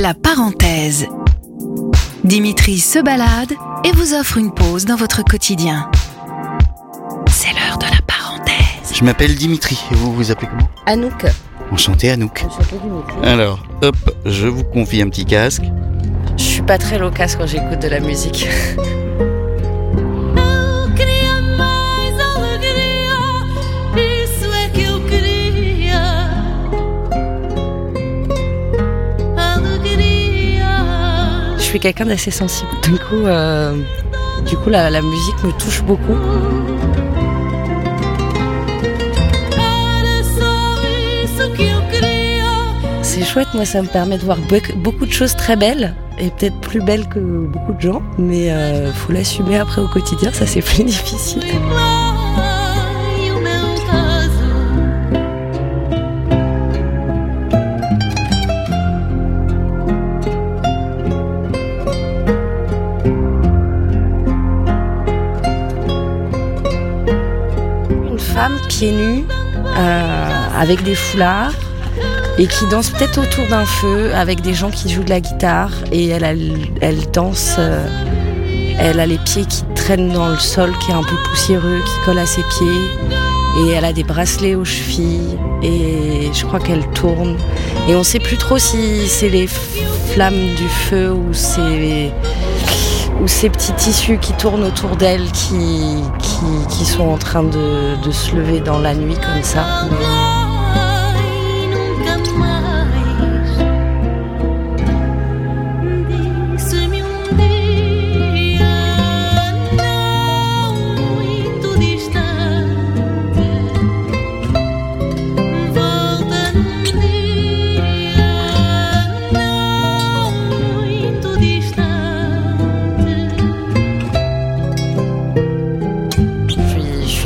[0.00, 1.06] La parenthèse.
[2.24, 3.52] Dimitri se balade
[3.84, 5.90] et vous offre une pause dans votre quotidien.
[7.30, 8.94] C'est l'heure de la parenthèse.
[8.94, 10.70] Je m'appelle Dimitri et vous vous appelez comment?
[10.86, 11.26] Anouk.
[11.70, 12.46] Enchanté Anouk.
[13.22, 15.64] Alors, hop, je vous confie un petit casque.
[16.38, 18.48] Je suis pas très loquace quand j'écoute de la musique.
[31.70, 32.68] suis quelqu'un d'assez sensible.
[32.82, 33.80] Du coup, euh,
[34.44, 36.16] du coup la, musique me touche beaucoup.
[43.02, 44.38] C'est chouette, moi ça me permet de voir
[44.76, 48.92] beaucoup de choses très belles et peut-être plus belles que beaucoup de gens, mais euh,
[48.92, 51.44] faut l'assumer après au quotidien, ça c'est plus difficile.
[68.40, 69.24] Une femme pieds nus,
[69.76, 71.52] euh, avec des foulards,
[72.38, 75.72] et qui danse peut-être autour d'un feu avec des gens qui jouent de la guitare,
[75.92, 76.24] et elle,
[76.80, 77.86] elle danse, euh,
[78.78, 82.06] elle a les pieds qui traînent dans le sol, qui est un peu poussiéreux, qui
[82.06, 86.86] colle à ses pieds, et elle a des bracelets aux chevilles, et je crois qu'elle
[86.94, 87.36] tourne.
[87.88, 89.48] Et on sait plus trop si c'est les
[90.14, 92.10] flammes du feu ou c'est
[93.20, 98.60] ou ces petits tissus qui tournent autour d'elle qui, sont en train de se lever
[98.60, 99.64] dans la nuit comme ça.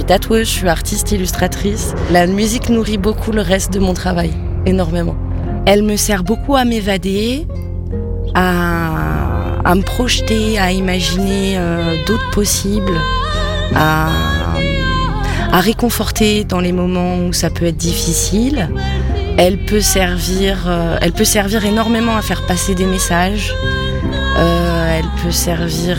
[0.04, 1.94] Suis, tatoueuse, je suis artiste illustratrice.
[2.10, 4.32] La musique nourrit beaucoup le reste de mon travail,
[4.66, 5.16] énormément.
[5.66, 7.46] Elle me sert beaucoup à m'évader,
[8.34, 12.98] à, me projeter, à imaginer euh, d'autres possibles,
[13.74, 14.10] à,
[15.52, 18.68] à réconforter dans les moments où ça peut être difficile.
[19.38, 23.54] Elle peut servir, euh, elle peut servir énormément à faire passer des messages.
[24.36, 25.96] Euh, elle peut servir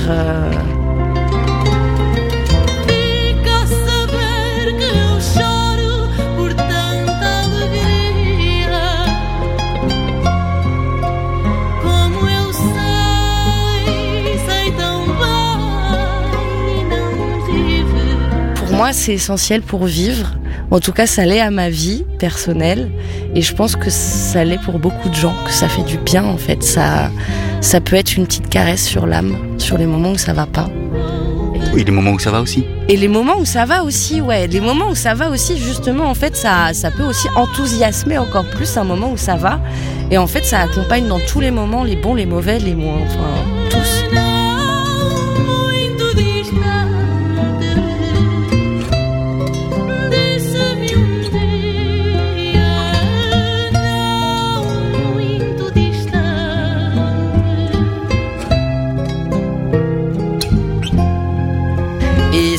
[18.85, 20.35] moi, c'est essentiel pour vivre.
[20.69, 22.91] En tout cas, ça l'est à ma vie personnelle.
[23.33, 26.23] Et je pense que ça l'est pour beaucoup de gens, que ça fait du bien
[26.23, 26.61] en fait.
[26.61, 27.09] Ça,
[27.61, 30.69] ça peut être une petite caresse sur l'âme, sur les moments où ça va pas.
[31.73, 32.63] Oui, les moments où ça va aussi.
[32.87, 34.45] Et les moments où ça va aussi, ouais.
[34.45, 38.47] Les moments où ça va aussi, justement, en fait, ça, ça peut aussi enthousiasmer encore
[38.51, 39.61] plus un moment où ça va.
[40.11, 42.99] Et en fait, ça accompagne dans tous les moments, les bons, les mauvais, les moins,
[43.01, 44.24] enfin, tous.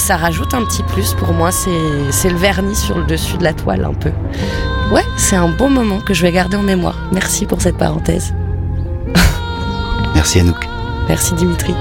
[0.06, 3.42] Ça rajoute un petit plus pour moi, c'est c'est le vernis sur le dessus de
[3.42, 4.12] la toile un peu.
[4.92, 6.94] Ouais, c'est un bon moment que je vais garder en mémoire.
[7.10, 8.32] Merci pour cette parenthèse.
[10.14, 10.68] Merci Anouk.
[11.08, 11.74] Merci Dimitri.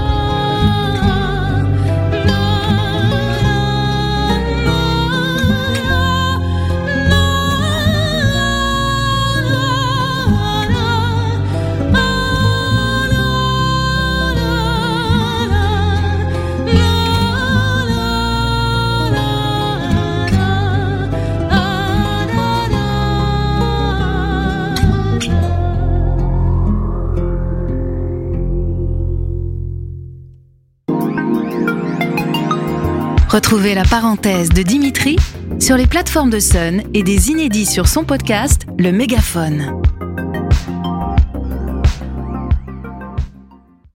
[33.36, 35.16] Retrouvez la parenthèse de Dimitri
[35.60, 39.78] sur les plateformes de Sun et des inédits sur son podcast Le Mégaphone.